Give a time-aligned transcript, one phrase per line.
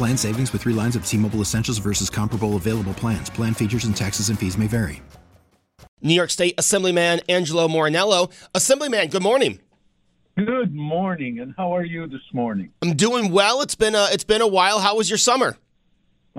[0.00, 3.28] Plan savings with three lines of T Mobile Essentials versus comparable available plans.
[3.28, 5.02] Plan features and taxes and fees may vary.
[6.00, 8.32] New York State Assemblyman Angelo Morinello.
[8.54, 9.60] Assemblyman, good morning.
[10.38, 12.72] Good morning, and how are you this morning?
[12.80, 13.60] I'm doing well.
[13.60, 14.78] It's been a, it's been a while.
[14.78, 15.58] How was your summer?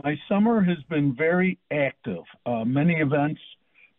[0.04, 2.24] My summer has been very active.
[2.48, 3.42] Uh, many events,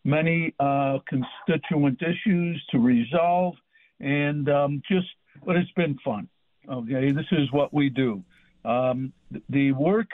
[0.03, 3.55] many uh, constituent issues to resolve,
[4.01, 5.07] and um, just,
[5.47, 6.29] but it's been fun.
[6.69, 8.25] Okay, this is what we do.
[8.65, 9.13] Um,
[9.49, 10.09] the work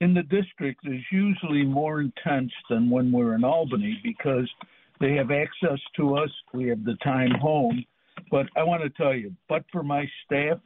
[0.00, 4.50] in the district is usually more intense than when we're in Albany because
[5.00, 6.30] they have access to us.
[6.52, 7.84] We have the time home.
[8.30, 10.58] But I want to tell you, but for my staff,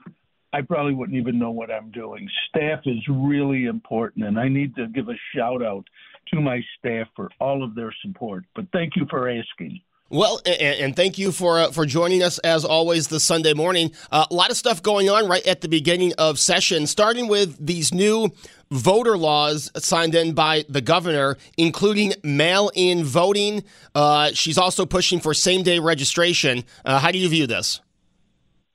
[0.53, 2.29] I probably wouldn't even know what I'm doing.
[2.49, 5.85] Staff is really important, and I need to give a shout out
[6.33, 8.45] to my staff for all of their support.
[8.55, 9.81] But thank you for asking.
[10.09, 13.91] Well, and, and, thank you for uh, for joining us as always this Sunday morning.
[14.13, 17.57] Uh, a lot of stuff going on right at the beginning of session, starting with
[17.65, 18.31] these new
[18.71, 23.65] voter laws signed in by the governor, including mail-in voting.
[23.97, 26.63] Uh, she's also pushing for same-day registration.
[26.85, 27.81] Uh, how do you view this?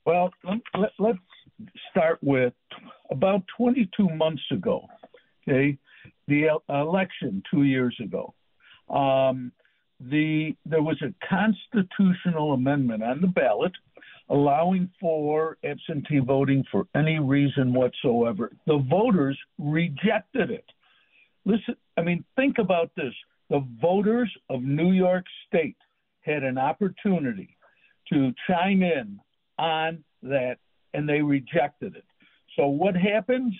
[0.04, 1.16] Well, let, us
[1.90, 2.52] start with
[3.10, 4.86] about 22 months ago.
[5.48, 5.78] Okay,
[6.28, 8.34] the election two years ago.
[8.90, 9.52] Um,
[10.10, 13.72] the there was a constitutional amendment on the ballot
[14.28, 18.50] allowing for absentee voting for any reason whatsoever.
[18.66, 20.64] The voters rejected it.
[21.44, 23.12] Listen, I mean, think about this.
[23.50, 25.76] The voters of New York State
[26.22, 27.56] had an opportunity
[28.10, 29.20] to chime in
[29.58, 30.56] on that,
[30.94, 32.04] and they rejected it.
[32.56, 33.54] So, what happens?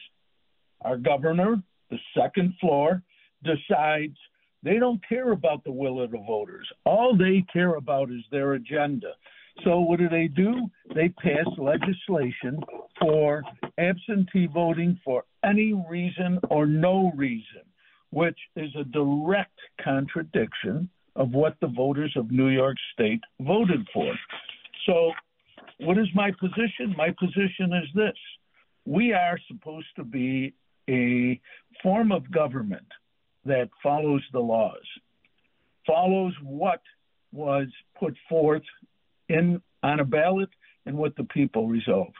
[0.83, 3.03] Our governor, the second floor,
[3.45, 4.17] decides
[4.63, 6.69] they don't care about the will of the voters.
[6.85, 9.13] All they care about is their agenda.
[9.65, 10.69] So what do they do?
[10.95, 12.61] They pass legislation
[13.01, 13.43] for
[13.79, 17.63] absentee voting for any reason or no reason,
[18.11, 24.15] which is a direct contradiction of what the voters of New York State voted for.
[24.87, 25.13] So
[25.81, 26.95] what is my position?
[26.97, 28.17] My position is this.
[28.87, 30.55] We are supposed to be
[30.89, 31.41] a
[31.83, 32.87] form of government
[33.45, 34.85] that follows the laws,
[35.87, 36.81] follows what
[37.33, 37.67] was
[37.99, 38.63] put forth
[39.29, 40.51] in on a ballot
[40.87, 42.13] and what the people resolve.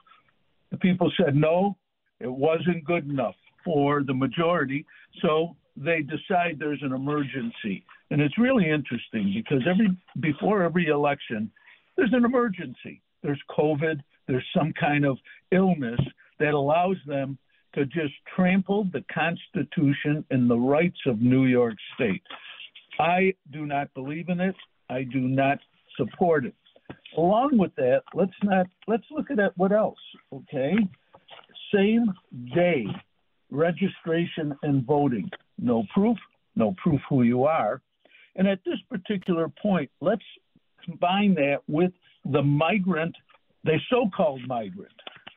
[0.71, 1.77] The people said no,
[2.21, 3.35] it wasn't good enough
[3.65, 4.87] for the majority,
[5.21, 7.85] so they decide there's an emergency.
[8.11, 11.51] And it's really interesting because every before every election,
[11.97, 13.01] there's an emergency.
[13.23, 15.19] There's COVID, there's some kind of
[15.51, 16.01] illness
[16.39, 17.39] that allows them
[17.75, 22.23] to just trample the Constitution and the rights of New York State.
[22.99, 24.55] I do not believe in it.
[24.91, 25.59] I do not
[25.97, 26.55] support it.
[27.17, 29.99] Along with that, let's not let's look at what else.
[30.33, 30.75] Okay,
[31.73, 32.13] same
[32.55, 32.87] day
[33.53, 35.31] registration and voting.
[35.59, 36.17] No proof,
[36.57, 37.81] no proof who you are.
[38.35, 40.25] And at this particular point, let's
[40.85, 41.93] combine that with
[42.25, 43.15] the migrant,
[43.63, 44.93] the so-called migrant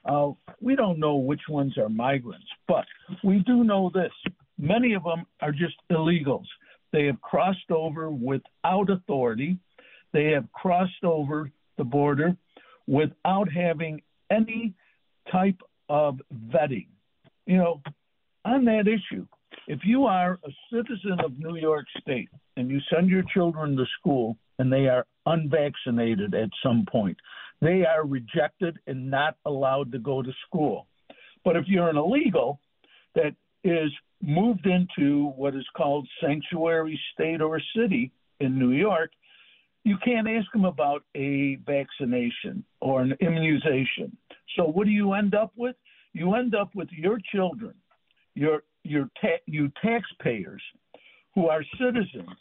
[0.05, 2.85] uh, we don't know which ones are migrants, but
[3.23, 4.11] we do know this.
[4.57, 6.45] Many of them are just illegals.
[6.91, 9.57] They have crossed over without authority.
[10.13, 12.35] They have crossed over the border
[12.87, 14.73] without having any
[15.31, 15.59] type
[15.89, 16.87] of vetting.
[17.45, 17.81] You know,
[18.45, 19.25] on that issue,
[19.67, 23.85] if you are a citizen of New York State and you send your children to
[23.99, 27.17] school and they are unvaccinated at some point,
[27.65, 30.87] they are rejected and not allowed to go to school.
[31.43, 32.59] But if you're an illegal
[33.15, 33.91] that is
[34.21, 39.11] moved into what is called sanctuary state or city in New York,
[39.83, 44.17] you can't ask them about a vaccination or an immunization.
[44.55, 45.75] So what do you end up with?
[46.15, 47.73] you end up with your children,
[48.33, 50.61] your your ta- you taxpayers,
[51.35, 52.37] who are citizens.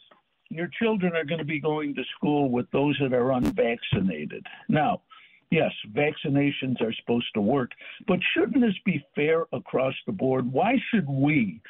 [0.49, 4.45] Your children are going to be going to school with those that are unvaccinated.
[4.69, 5.01] Now,
[5.55, 7.71] yes, vaccinations are supposed to work,
[8.07, 10.51] but shouldn't this be fair across the board?
[10.51, 11.61] Why should we,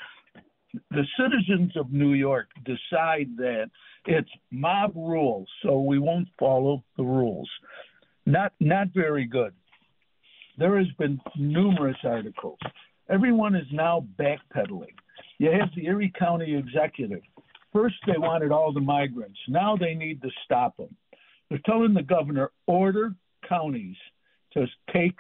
[0.90, 3.70] the citizens of New York, decide that
[4.08, 7.50] it's mob rules, so we won't follow the rules?
[8.26, 9.54] Not not very good.
[10.58, 12.58] There has been numerous articles.
[13.08, 14.96] Everyone is now backpedaling.
[15.38, 17.22] You have the Erie County Executive.
[17.72, 19.38] First, they wanted all the migrants.
[19.48, 20.96] Now they need to stop them.
[21.50, 23.14] They're telling the governor order
[23.48, 23.96] counties
[24.54, 25.16] to take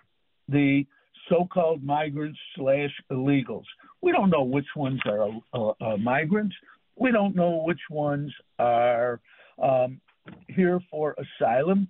[0.49, 0.85] the
[1.29, 3.65] so-called migrants slash illegals.
[4.01, 6.55] We don't know which ones are uh, uh, migrants.
[6.97, 9.19] We don't know which ones are
[9.61, 9.99] um,
[10.47, 11.87] here for asylum.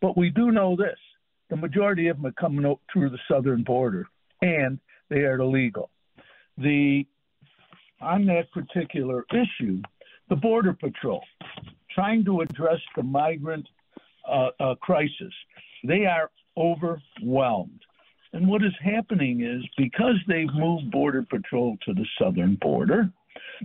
[0.00, 0.98] But we do know this:
[1.48, 4.06] the majority of them are coming through the southern border,
[4.40, 4.78] and
[5.08, 5.90] they are illegal.
[6.58, 7.06] The
[8.00, 9.80] on that particular issue,
[10.28, 11.22] the Border Patrol
[11.94, 13.68] trying to address the migrant
[14.28, 15.32] uh, uh, crisis,
[15.84, 17.80] they are overwhelmed.
[18.32, 23.10] And what is happening is because they've moved Border Patrol to the southern border,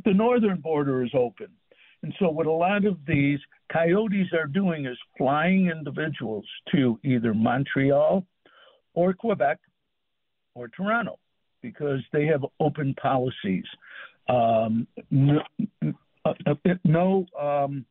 [0.03, 1.47] the northern border is open.
[2.03, 3.39] And so, what a lot of these
[3.71, 8.25] coyotes are doing is flying individuals to either Montreal
[8.93, 9.59] or Quebec
[10.53, 11.17] or Toronto
[11.61, 13.65] because they have open policies.
[14.29, 15.41] Um, no,
[16.25, 16.53] uh, uh,
[16.83, 17.85] no um,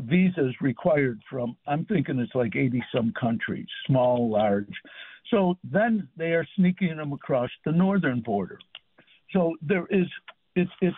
[0.00, 4.74] visas required from, I'm thinking it's like 80 some countries, small, large.
[5.30, 8.58] So then they are sneaking them across the northern border.
[9.32, 10.06] So there is,
[10.56, 10.96] it's, it's,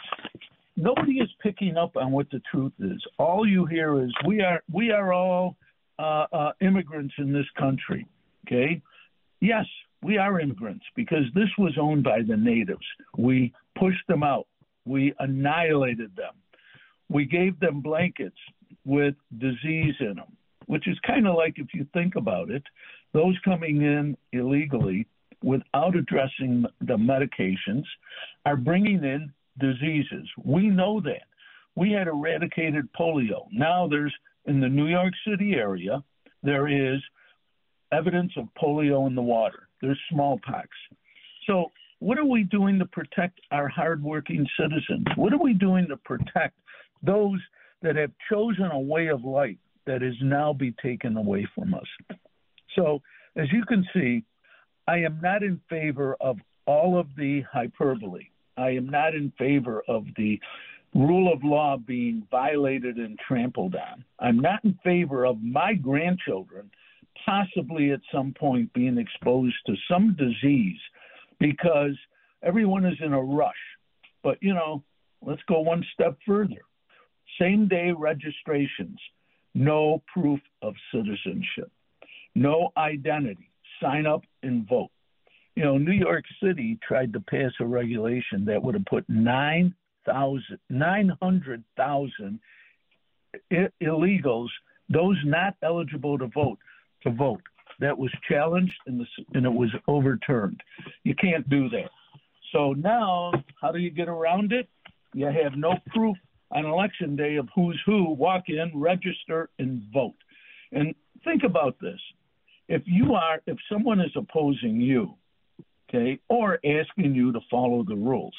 [0.76, 3.02] nobody is picking up on what the truth is.
[3.19, 5.56] All you hear is we are, we are all
[5.99, 8.06] uh, uh, immigrants in this country.
[8.46, 8.81] Okay.
[9.40, 9.67] Yes,
[10.02, 12.87] we are immigrants because this was owned by the natives.
[13.17, 14.46] We pushed them out.
[14.84, 16.34] We annihilated them.
[17.08, 18.38] We gave them blankets
[18.84, 20.36] with disease in them,
[20.66, 22.62] which is kind of like, if you think about it,
[23.12, 25.06] those coming in illegally
[25.42, 27.84] without addressing the medications
[28.46, 30.28] are bringing in diseases.
[30.44, 31.22] We know that.
[31.74, 33.46] We had eradicated polio.
[33.50, 34.14] Now there's
[34.46, 36.02] in the New York City area,
[36.42, 37.00] there is
[37.92, 39.69] evidence of polio in the water.
[39.80, 40.69] There's smallpox.
[41.46, 41.70] So,
[42.00, 45.06] what are we doing to protect our hardworking citizens?
[45.14, 46.58] What are we doing to protect
[47.02, 47.38] those
[47.82, 49.56] that have chosen a way of life
[49.87, 52.19] that is now be taken away from us?
[52.76, 53.02] So,
[53.37, 54.25] as you can see,
[54.87, 58.26] I am not in favor of all of the hyperbole.
[58.56, 60.38] I am not in favor of the
[60.94, 64.05] rule of law being violated and trampled on.
[64.19, 66.70] I'm not in favor of my grandchildren
[67.25, 70.79] possibly at some point being exposed to some disease
[71.38, 71.96] because
[72.43, 73.55] everyone is in a rush.
[74.23, 74.82] But, you know,
[75.20, 76.62] let's go one step further.
[77.40, 78.99] Same day registrations,
[79.55, 81.70] no proof of citizenship,
[82.34, 83.50] no identity,
[83.81, 84.90] sign up and vote.
[85.55, 90.58] You know, New York City tried to pass a regulation that would have put 9,000,
[90.70, 92.40] 900,000
[93.82, 94.49] illegals,
[94.88, 96.58] those not eligible to vote,
[97.02, 97.43] to vote.
[97.81, 100.61] That was challenged and, the, and it was overturned.
[101.05, 101.90] You can't do that.
[102.52, 104.69] So now, how do you get around it?
[105.15, 106.17] You have no proof
[106.53, 108.13] on election day of who's who.
[108.13, 110.17] Walk in, register, and vote.
[110.73, 110.94] And
[111.25, 112.01] think about this:
[112.69, 115.15] if you are, if someone is opposing you,
[115.89, 118.35] okay, or asking you to follow the rules,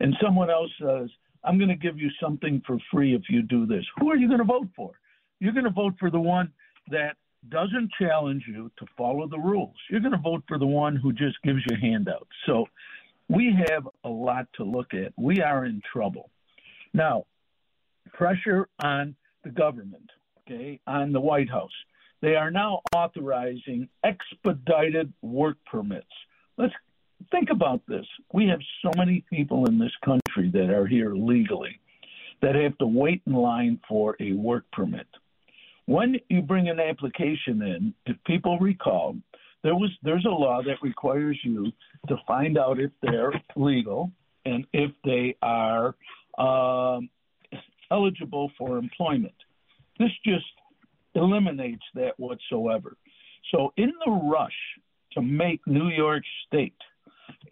[0.00, 1.08] and someone else says,
[1.44, 4.28] "I'm going to give you something for free if you do this," who are you
[4.28, 4.92] going to vote for?
[5.40, 6.52] You're going to vote for the one
[6.90, 7.16] that
[7.48, 9.74] doesn't challenge you to follow the rules.
[9.90, 12.30] You're going to vote for the one who just gives you handouts.
[12.46, 12.66] So
[13.28, 15.12] we have a lot to look at.
[15.16, 16.30] We are in trouble.
[16.94, 17.24] Now,
[18.12, 19.14] pressure on
[19.44, 21.72] the government, okay, on the White House.
[22.20, 26.06] They are now authorizing expedited work permits.
[26.56, 26.74] Let's
[27.30, 28.06] think about this.
[28.32, 31.80] We have so many people in this country that are here legally
[32.40, 35.06] that have to wait in line for a work permit.
[35.86, 39.16] When you bring an application in, if people recall,
[39.62, 41.72] there was there's a law that requires you
[42.08, 44.10] to find out if they're legal
[44.44, 45.94] and if they are
[46.38, 47.08] um,
[47.92, 49.34] eligible for employment.
[49.98, 50.44] This just
[51.14, 52.96] eliminates that whatsoever.
[53.52, 54.60] So, in the rush
[55.12, 56.74] to make New York State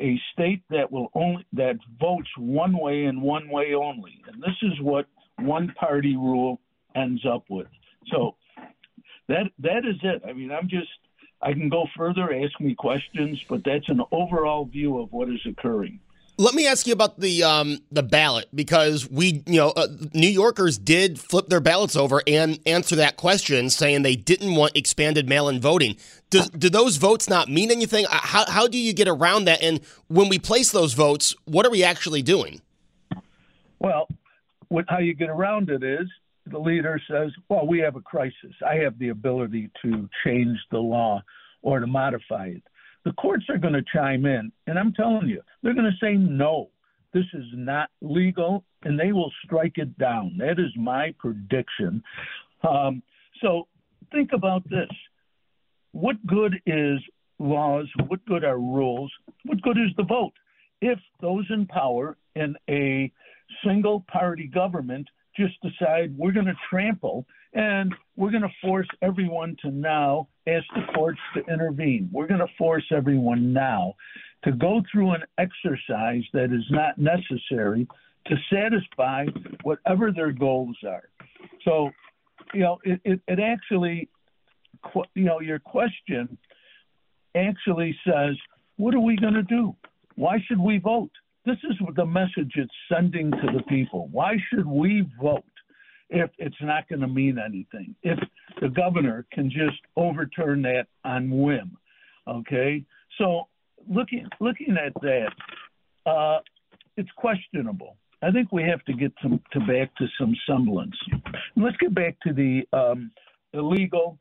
[0.01, 4.57] a state that will only that votes one way and one way only, and this
[4.63, 5.07] is what
[5.39, 6.61] one party rule
[6.95, 7.67] ends up with.
[8.11, 8.37] So
[9.29, 10.23] that that is it.
[10.27, 10.89] I mean, I'm just
[11.43, 15.41] I can go further, ask me questions, but that's an overall view of what is
[15.47, 16.01] occurring.
[16.41, 20.27] Let me ask you about the um, the ballot because we, you know, uh, New
[20.27, 25.29] Yorkers did flip their ballots over and answer that question, saying they didn't want expanded
[25.29, 25.99] mail-in voting.
[26.31, 28.07] Do, do those votes not mean anything?
[28.07, 29.63] Uh, how how do you get around that?
[29.63, 32.63] And when we place those votes, what are we actually doing?
[33.79, 34.09] Well,
[34.69, 36.09] what, how you get around it is
[36.47, 38.55] the leader says, "Well, we have a crisis.
[38.67, 41.23] I have the ability to change the law
[41.61, 42.63] or to modify it."
[43.05, 46.15] The courts are going to chime in, and I'm telling you, they're going to say
[46.15, 46.71] no.
[47.13, 50.37] This is not legal, and they will strike it down.
[50.39, 52.03] That is my prediction.
[52.69, 53.03] Um,
[53.43, 53.67] so
[54.13, 54.91] think about this:
[55.93, 56.99] what good is
[57.39, 57.89] laws?
[58.07, 59.13] What good are rules?
[59.45, 60.35] What good is the vote?
[60.81, 63.11] If those in power in a
[63.65, 69.57] single party government just decide we're going to trample and we're going to force everyone
[69.63, 72.09] to now ask the courts to intervene.
[72.13, 73.95] We're going to force everyone now
[74.45, 77.87] to go through an exercise that is not necessary
[78.27, 79.27] to satisfy
[79.63, 81.09] whatever their goals are.
[81.65, 81.91] So,
[82.55, 84.09] you know, it, it, it actually,
[85.15, 86.39] you know, your question
[87.35, 88.37] actually says,
[88.77, 89.75] what are we going to do?
[90.17, 91.11] Why should we vote?
[91.47, 94.09] This is the message it's sending to the people.
[94.13, 95.45] Why should we vote?
[96.11, 97.95] If it's not going to mean anything.
[98.03, 98.19] If
[98.61, 101.77] the governor can just overturn that on whim,
[102.29, 102.85] okay?
[103.19, 103.49] So
[103.89, 106.41] looking looking at that, uh,
[106.97, 107.97] it's questionable.
[108.23, 110.97] I think we have to get some to back to some semblance.
[111.57, 113.13] let's get back to the um,
[113.55, 114.19] illegal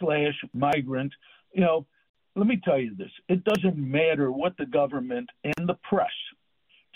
[0.00, 1.12] slash migrant.
[1.52, 1.86] You know,
[2.34, 6.10] let me tell you this: it doesn't matter what the government and the press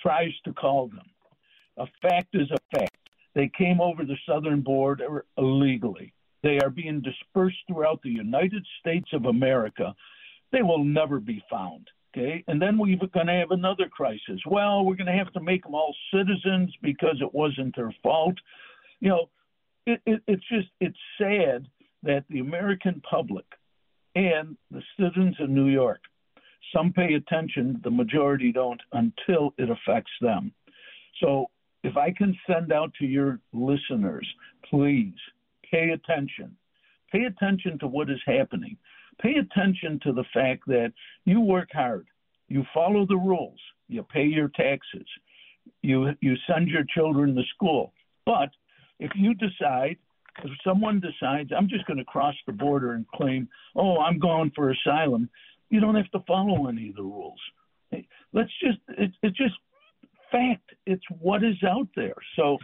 [0.01, 1.07] tries to call them.
[1.79, 2.97] A fact is a fact.
[3.37, 6.14] They came over the southern border illegally.
[6.43, 9.95] They are being dispersed throughout the United States of America.
[10.52, 11.87] They will never be found.
[12.16, 14.40] Okay, and then we're going to have another crisis.
[14.47, 18.37] Well, we're going to have to make them all citizens because it wasn't their fault.
[19.00, 19.28] You know,
[19.87, 21.66] it, it, it's just it's sad
[22.05, 23.45] that the American public
[24.14, 26.00] and the citizens of New York,
[26.75, 30.52] some pay attention, the majority don't until it affects them.
[31.21, 31.50] So
[31.87, 34.26] if I can send out to your listeners,
[34.69, 35.14] please
[35.71, 36.57] pay attention.
[37.12, 38.76] Pay attention to what is happening.
[39.23, 40.93] Pay attention to the fact that
[41.25, 42.07] you work hard,
[42.49, 45.07] you follow the rules, you pay your taxes,
[45.83, 47.93] you you send your children to school.
[48.26, 48.50] But
[48.99, 49.97] if you decide,
[50.43, 54.50] if someone decides, I'm just going to cross the border and claim, oh, I'm going
[54.57, 55.31] for asylum,
[55.71, 57.40] you don't have to follow any of the rules.
[58.33, 59.55] Let's just it, it just
[60.30, 60.71] fact.
[60.87, 62.14] It's what is out there.
[62.37, 62.59] So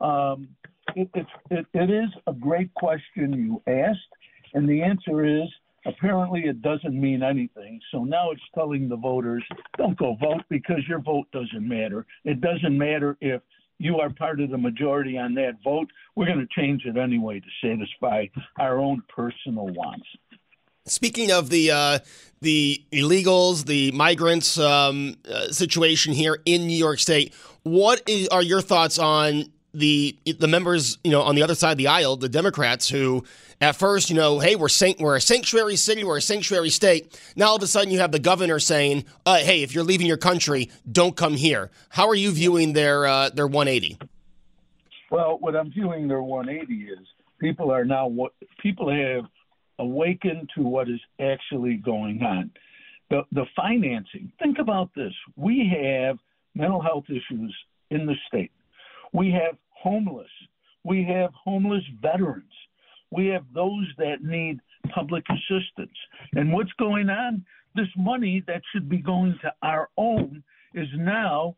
[0.00, 0.48] um,
[0.94, 1.08] it,
[1.50, 3.98] it, it is a great question you asked,
[4.54, 5.48] and the answer is
[5.86, 7.80] apparently it doesn't mean anything.
[7.92, 9.44] So now it's telling the voters,
[9.78, 12.06] don't go vote because your vote doesn't matter.
[12.24, 13.40] It doesn't matter if
[13.78, 15.88] you are part of the majority on that vote.
[16.14, 18.26] We're going to change it anyway to satisfy
[18.58, 20.06] our own personal wants.
[20.86, 21.98] Speaking of the uh,
[22.40, 28.42] the illegals, the migrants um, uh, situation here in New York State, what is, are
[28.42, 32.16] your thoughts on the the members, you know, on the other side of the aisle,
[32.16, 33.24] the Democrats, who
[33.60, 34.68] at first, you know, hey, we're
[34.98, 37.20] we're a sanctuary city, we're a sanctuary state.
[37.36, 40.06] Now all of a sudden, you have the governor saying, uh, hey, if you're leaving
[40.06, 41.70] your country, don't come here.
[41.90, 43.98] How are you viewing their uh, their 180?
[45.10, 46.98] Well, what I'm viewing their 180 is
[47.38, 48.32] people are now what
[48.62, 49.24] people have
[49.80, 52.50] awaken to what is actually going on.
[53.08, 55.12] The, the financing, think about this.
[55.36, 56.18] We have
[56.54, 57.54] mental health issues
[57.90, 58.52] in the state.
[59.12, 60.30] We have homeless.
[60.84, 62.44] We have homeless veterans.
[63.10, 64.60] We have those that need
[64.94, 65.96] public assistance.
[66.34, 67.44] And what's going on?
[67.74, 70.42] This money that should be going to our own
[70.74, 71.56] is now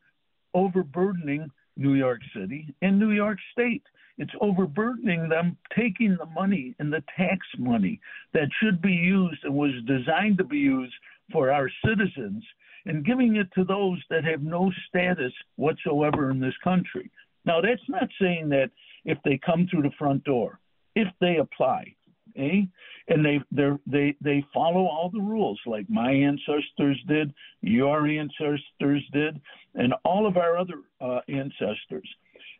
[0.54, 3.82] overburdening New York City and New York State.
[4.22, 8.00] It's overburdening them, taking the money and the tax money
[8.32, 10.94] that should be used and was designed to be used
[11.32, 12.44] for our citizens
[12.86, 17.10] and giving it to those that have no status whatsoever in this country.
[17.44, 18.70] Now, that's not saying that
[19.04, 20.60] if they come through the front door,
[20.94, 21.92] if they apply,
[22.36, 22.62] eh?
[23.08, 29.40] and they they they follow all the rules like my ancestors did, your ancestors did,
[29.74, 32.08] and all of our other uh, ancestors.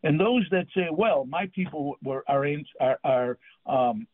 [0.04, 2.47] And those that say, well, my people were are,
[2.80, 4.06] are, are um,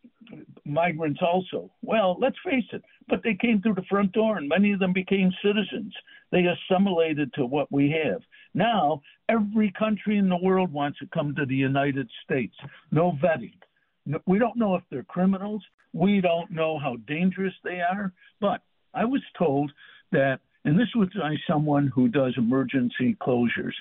[0.65, 1.71] migrants also.
[1.83, 4.93] Well, let's face it, but they came through the front door, and many of them
[4.93, 5.95] became citizens.
[6.31, 8.21] They assimilated to what we have.
[8.53, 12.55] Now, every country in the world wants to come to the United States.
[12.91, 13.59] No vetting.
[14.27, 15.63] We don't know if they're criminals.
[15.93, 18.61] We don't know how dangerous they are, but
[18.93, 19.73] I was told
[20.13, 23.75] that, and this was by someone who does emergency closures.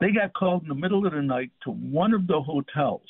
[0.00, 3.08] They got called in the middle of the night to one of the hotels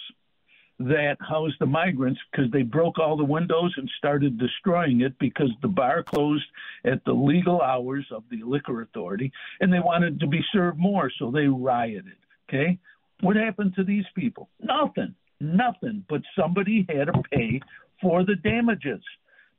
[0.80, 5.50] that housed the migrants because they broke all the windows and started destroying it because
[5.62, 6.44] the bar closed
[6.84, 11.10] at the legal hours of the liquor authority and they wanted to be served more,
[11.18, 12.16] so they rioted.
[12.48, 12.78] Okay?
[13.20, 14.48] What happened to these people?
[14.60, 15.14] Nothing.
[15.40, 16.04] Nothing.
[16.08, 17.60] But somebody had to pay
[18.02, 19.02] for the damages.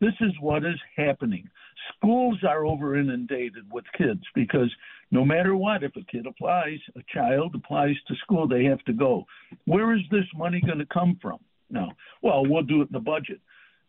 [0.01, 1.49] This is what is happening.
[1.95, 4.73] Schools are over inundated with kids because
[5.11, 8.93] no matter what, if a kid applies, a child applies to school, they have to
[8.93, 9.25] go.
[9.65, 11.39] Where is this money going to come from?
[11.69, 11.89] No.
[12.21, 13.39] Well, we'll do it in the budget.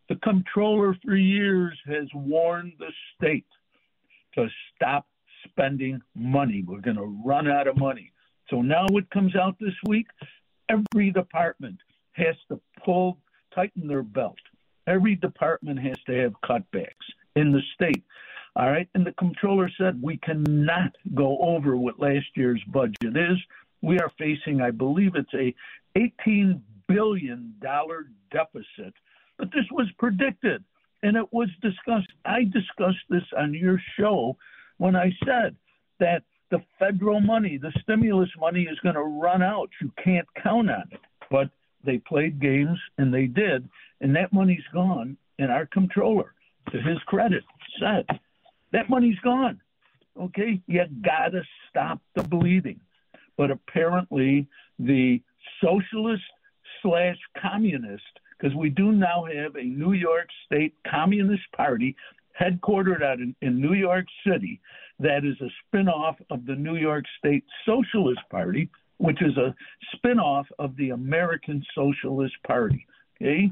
[0.08, 3.46] The comptroller for years has warned the state
[4.34, 5.06] to stop
[5.48, 6.64] spending money.
[6.66, 8.12] We're going to run out of money.
[8.50, 10.06] So now what comes out this week?
[10.68, 11.78] Every department
[12.12, 13.18] has to pull,
[13.54, 14.38] tighten their belt.
[14.86, 18.02] Every department has to have cutbacks in the state.
[18.56, 18.88] All right.
[18.94, 23.36] And the comptroller said we cannot go over what last year's budget is.
[23.82, 25.54] We are facing, I believe it's a
[25.96, 28.94] $18 billion deficit.
[29.38, 30.64] But this was predicted
[31.02, 32.08] and it was discussed.
[32.24, 34.36] I discussed this on your show
[34.78, 35.54] when I said
[36.00, 39.68] that the federal money, the stimulus money is going to run out.
[39.82, 41.00] You can't count on it.
[41.30, 41.50] But
[41.84, 43.68] they played games and they did.
[44.00, 45.16] And that money's gone.
[45.38, 46.32] And our comptroller,
[46.73, 47.44] to his credit,
[47.80, 48.06] said
[48.73, 49.61] that money's gone.
[50.20, 52.80] Okay, you got to stop the bleeding.
[53.37, 55.20] But apparently, the
[55.62, 56.23] socialist
[56.82, 58.02] slash communist,
[58.38, 61.94] because we do now have a New York State Communist Party
[62.40, 64.61] headquartered out in, in New York City
[64.99, 69.54] that is a spinoff of the New York State Socialist Party, which is a
[69.94, 72.87] spinoff of the American Socialist Party.
[73.20, 73.50] Okay,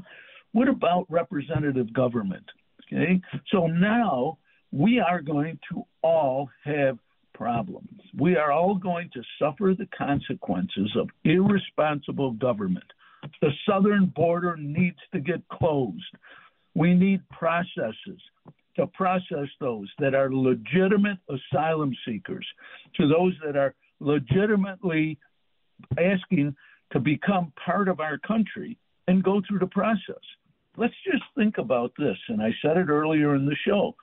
[0.51, 2.45] what about representative government?
[2.87, 4.37] Okay, so now
[4.71, 6.99] we are going to all have
[7.33, 7.99] problems.
[8.17, 12.85] We are all going to suffer the consequences of irresponsible government.
[13.41, 16.15] The southern border needs to get closed.
[16.75, 18.21] We need processes
[18.75, 22.45] to process those that are legitimate asylum seekers,
[22.97, 25.17] to those that are legitimately
[25.97, 26.55] asking
[26.91, 30.21] to become part of our country and go through the process.
[30.77, 33.95] Let's just think about this, and I said it earlier in the show.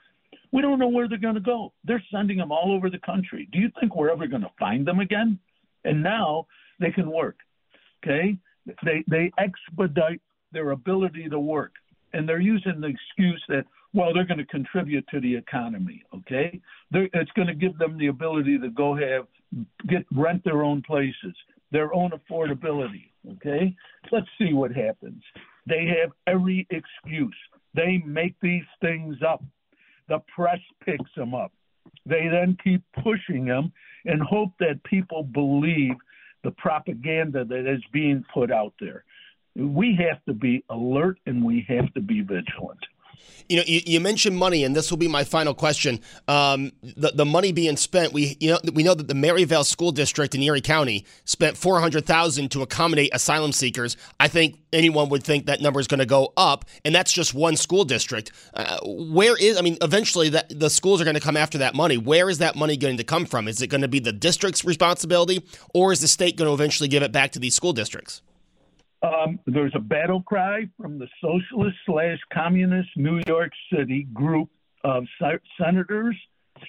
[0.53, 1.73] We don't know where they're going to go.
[1.85, 3.49] They're sending them all over the country.
[3.53, 5.39] Do you think we're ever going to find them again?
[5.85, 6.47] And now
[6.81, 7.37] they can work.
[8.03, 8.37] Okay?
[8.85, 10.21] They they expedite
[10.53, 11.73] their ability to work.
[12.13, 16.03] And they're using the excuse that well, they're going to contribute to the economy.
[16.15, 19.27] Okay, they're, it's going to give them the ability to go have
[19.89, 21.35] get rent their own places,
[21.71, 23.11] their own affordability.
[23.33, 23.75] Okay,
[24.11, 25.23] let's see what happens.
[25.67, 27.37] They have every excuse.
[27.75, 29.43] They make these things up.
[30.09, 31.53] The press picks them up.
[32.07, 33.73] They then keep pushing them
[34.05, 35.95] and hope that people believe
[36.43, 39.05] the propaganda that is being put out there.
[39.55, 42.81] We have to be alert and we have to be vigilant.
[43.49, 46.01] You know, you, you, mentioned money, and this will be my final question.
[46.29, 49.93] Um, the the money being spent, we you know we know that the Maryvale School
[49.93, 53.97] District in Erie County spent four hundred thousand to accommodate asylum seekers.
[54.19, 57.35] I think anyone would think that number is going to go up, and that's just
[57.35, 58.33] one school district.
[58.55, 59.59] Uh, where is?
[59.59, 61.99] I mean, eventually that the schools are going to come after that money.
[61.99, 63.49] Where is that money going to come from?
[63.49, 66.89] Is it going to be the district's responsibility, or is the state going to eventually
[66.89, 68.23] give it back to these school districts?
[69.03, 74.49] Um, there's a battle cry from the socialist slash communist New York City group
[74.85, 75.05] of
[75.61, 76.17] senators,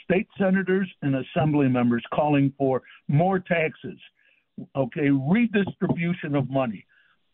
[0.03, 3.99] state senators, and assembly members calling for more taxes.
[4.75, 6.85] Okay, redistribution of money.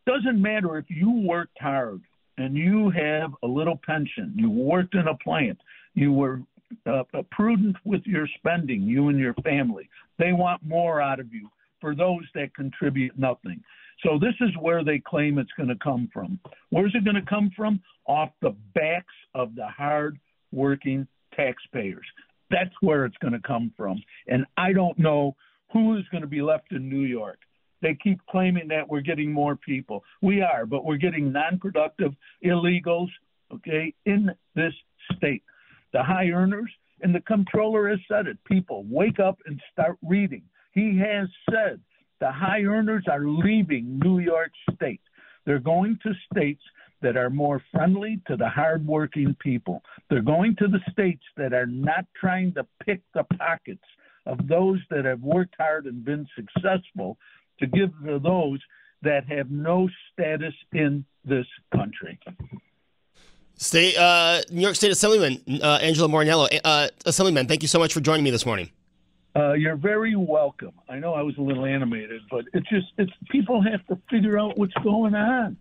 [0.05, 2.01] Doesn't matter if you worked hard
[2.38, 5.59] and you have a little pension, you worked in a plant,
[5.93, 6.41] you were
[6.85, 9.89] uh, prudent with your spending, you and your family.
[10.17, 11.49] They want more out of you
[11.81, 13.62] for those that contribute nothing.
[14.03, 16.39] So this is where they claim it's going to come from.
[16.69, 17.81] Where's it going to come from?
[18.05, 20.17] Off the backs of the hard
[20.51, 22.05] working taxpayers.
[22.49, 24.01] That's where it's going to come from.
[24.27, 25.35] And I don't know
[25.71, 27.39] who is going to be left in New York.
[27.81, 30.03] They keep claiming that we're getting more people.
[30.21, 33.07] We are, but we're getting non productive illegals,
[33.53, 34.73] okay, in this
[35.15, 35.43] state.
[35.93, 38.38] The high earners, and the comptroller has said it.
[38.45, 40.43] People, wake up and start reading.
[40.73, 41.79] He has said
[42.19, 45.01] the high earners are leaving New York State.
[45.45, 46.62] They're going to states
[47.01, 49.82] that are more friendly to the hardworking people.
[50.10, 53.84] They're going to the states that are not trying to pick the pockets
[54.25, 57.17] of those that have worked hard and been successful
[57.60, 58.60] to give to those
[59.01, 62.19] that have no status in this country.
[63.55, 66.47] State, uh, New York State Assemblyman uh, Angelo Morinello.
[66.63, 68.69] Uh, Assemblyman, thank you so much for joining me this morning.
[69.35, 70.71] Uh, you're very welcome.
[70.89, 74.39] I know I was a little animated, but it's just it's people have to figure
[74.39, 75.57] out what's going on.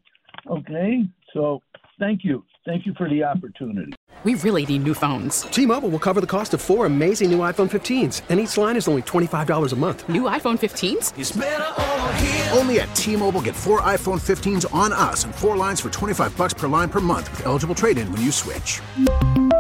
[0.49, 1.05] Okay,
[1.35, 1.61] so
[1.99, 3.93] thank you, thank you for the opportunity.
[4.25, 5.43] We really need new phones.
[5.43, 8.89] T-Mobile will cover the cost of four amazing new iPhone 15s, and each line is
[8.89, 10.09] only twenty five dollars a month.
[10.09, 12.57] New iPhone 15s?
[12.57, 16.37] Only at T-Mobile, get four iPhone 15s on us, and four lines for twenty five
[16.37, 18.81] bucks per line per month with eligible trade-in when you switch.